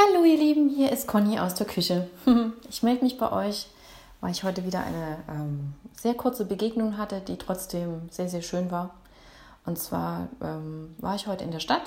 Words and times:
Hallo 0.00 0.22
ihr 0.22 0.36
Lieben, 0.36 0.68
hier 0.68 0.92
ist 0.92 1.08
Conny 1.08 1.40
aus 1.40 1.54
der 1.54 1.66
Küche. 1.66 2.08
Ich 2.70 2.84
melde 2.84 3.02
mich 3.02 3.18
bei 3.18 3.32
euch, 3.32 3.66
weil 4.20 4.30
ich 4.30 4.44
heute 4.44 4.64
wieder 4.64 4.78
eine 4.78 5.18
ähm, 5.28 5.74
sehr 5.92 6.14
kurze 6.14 6.44
Begegnung 6.44 6.98
hatte, 6.98 7.20
die 7.20 7.36
trotzdem 7.36 8.08
sehr, 8.08 8.28
sehr 8.28 8.42
schön 8.42 8.70
war. 8.70 8.90
Und 9.66 9.76
zwar 9.76 10.28
ähm, 10.40 10.94
war 10.98 11.16
ich 11.16 11.26
heute 11.26 11.42
in 11.42 11.50
der 11.50 11.58
Stadt, 11.58 11.82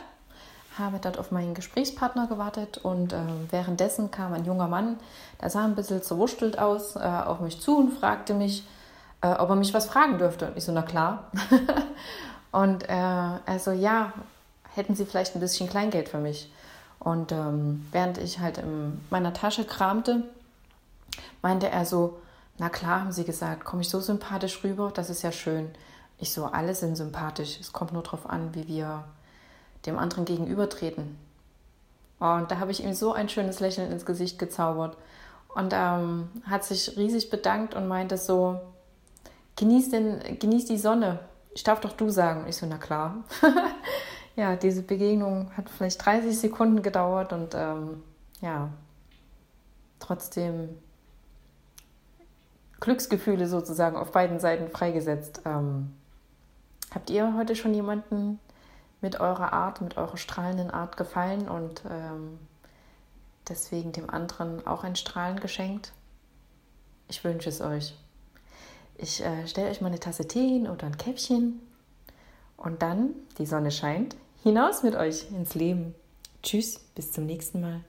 habe 0.77 0.99
dort 1.01 1.19
auf 1.19 1.31
meinen 1.31 1.53
Gesprächspartner 1.53 2.27
gewartet 2.27 2.79
und 2.79 3.13
ähm, 3.13 3.47
währenddessen 3.49 4.11
kam 4.11 4.33
ein 4.33 4.43
junger 4.43 4.67
Mann, 4.67 4.97
der 5.41 5.49
sah 5.49 5.63
ein 5.63 5.75
bisschen 5.75 6.03
zerwurstelt 6.03 6.59
aus, 6.59 6.97
äh, 6.97 6.99
auf 6.99 7.39
mich 7.39 7.61
zu 7.61 7.77
und 7.77 7.93
fragte 7.93 8.33
mich, 8.33 8.67
äh, 9.21 9.31
ob 9.31 9.49
er 9.51 9.55
mich 9.55 9.73
was 9.73 9.85
fragen 9.85 10.17
dürfte. 10.17 10.47
Und 10.47 10.57
ich 10.57 10.65
so, 10.65 10.73
na 10.73 10.81
klar. 10.81 11.31
und 12.51 12.89
äh, 12.89 12.91
er 12.91 13.59
so, 13.59 13.71
ja, 13.71 14.11
hätten 14.75 14.95
Sie 14.95 15.05
vielleicht 15.05 15.33
ein 15.33 15.39
bisschen 15.39 15.69
Kleingeld 15.69 16.09
für 16.09 16.19
mich? 16.19 16.51
Und 17.03 17.31
ähm, 17.31 17.87
während 17.91 18.19
ich 18.19 18.39
halt 18.39 18.59
in 18.59 19.01
meiner 19.09 19.33
Tasche 19.33 19.65
kramte, 19.65 20.23
meinte 21.41 21.67
er 21.67 21.85
so, 21.85 22.19
na 22.59 22.69
klar, 22.69 23.01
haben 23.01 23.11
Sie 23.11 23.23
gesagt, 23.23 23.65
komme 23.65 23.81
ich 23.81 23.89
so 23.89 23.99
sympathisch 23.99 24.63
rüber, 24.63 24.91
das 24.93 25.09
ist 25.09 25.23
ja 25.23 25.31
schön. 25.31 25.71
Ich 26.19 26.31
so, 26.31 26.45
alle 26.45 26.75
sind 26.75 26.95
sympathisch, 26.95 27.59
es 27.59 27.73
kommt 27.73 27.91
nur 27.91 28.03
darauf 28.03 28.29
an, 28.29 28.53
wie 28.53 28.67
wir 28.67 29.03
dem 29.87 29.97
anderen 29.97 30.25
gegenübertreten. 30.25 31.17
Und 32.19 32.51
da 32.51 32.59
habe 32.59 32.69
ich 32.69 32.83
ihm 32.83 32.93
so 32.93 33.13
ein 33.13 33.29
schönes 33.29 33.59
Lächeln 33.59 33.91
ins 33.91 34.05
Gesicht 34.05 34.37
gezaubert 34.37 34.95
und 35.55 35.73
ähm, 35.75 36.29
hat 36.47 36.63
sich 36.63 36.95
riesig 36.97 37.31
bedankt 37.31 37.73
und 37.73 37.87
meinte 37.87 38.19
so, 38.19 38.61
genieß, 39.55 39.89
den, 39.89 40.37
genieß 40.37 40.65
die 40.65 40.77
Sonne. 40.77 41.17
Ich 41.55 41.63
darf 41.63 41.79
doch 41.81 41.93
du 41.93 42.11
sagen. 42.11 42.45
Ich 42.47 42.57
so, 42.57 42.67
na 42.67 42.77
klar. 42.77 43.23
ja, 44.41 44.55
diese 44.55 44.81
Begegnung 44.81 45.55
hat 45.55 45.69
vielleicht 45.69 46.03
30 46.03 46.35
Sekunden 46.35 46.81
gedauert 46.81 47.31
und 47.31 47.53
ähm, 47.53 48.01
ja, 48.41 48.69
trotzdem 49.99 50.69
Glücksgefühle 52.79 53.47
sozusagen 53.47 53.95
auf 53.95 54.11
beiden 54.11 54.39
Seiten 54.39 54.71
freigesetzt. 54.71 55.43
Ähm, 55.45 55.93
habt 56.91 57.11
ihr 57.11 57.35
heute 57.37 57.55
schon 57.55 57.75
jemanden 57.75 58.39
mit 58.99 59.19
eurer 59.19 59.53
Art, 59.53 59.79
mit 59.79 59.97
eurer 59.97 60.17
strahlenden 60.17 60.71
Art 60.71 60.97
gefallen 60.97 61.47
und 61.47 61.83
ähm, 61.87 62.39
deswegen 63.47 63.91
dem 63.91 64.09
anderen 64.09 64.65
auch 64.65 64.83
ein 64.83 64.95
Strahlen 64.95 65.39
geschenkt? 65.39 65.93
Ich 67.09 67.23
wünsche 67.23 67.49
es 67.49 67.61
euch. 67.61 67.95
Ich 68.97 69.23
äh, 69.23 69.47
stelle 69.47 69.69
euch 69.69 69.81
mal 69.81 69.89
eine 69.89 69.99
Tasse 69.99 70.27
Tee 70.27 70.47
hin 70.47 70.67
oder 70.67 70.87
ein 70.87 70.97
Käppchen 70.97 71.61
und 72.57 72.81
dann, 72.81 73.11
die 73.37 73.45
Sonne 73.45 73.69
scheint, 73.69 74.15
hinaus 74.43 74.83
mit 74.83 74.95
euch 74.95 75.31
ins 75.31 75.55
Leben. 75.55 75.95
Tschüss, 76.43 76.79
bis 76.95 77.11
zum 77.11 77.25
nächsten 77.25 77.61
Mal. 77.61 77.81